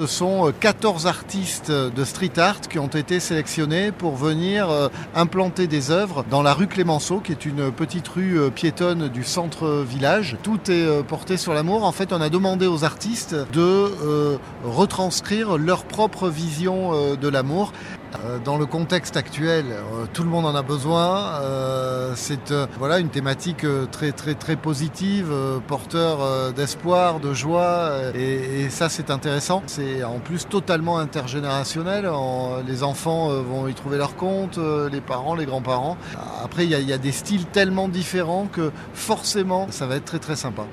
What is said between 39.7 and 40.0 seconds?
ça va